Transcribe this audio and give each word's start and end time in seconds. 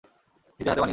নিজের 0.59 0.71
হাতে 0.71 0.81
বানিয়েছি। 0.81 0.89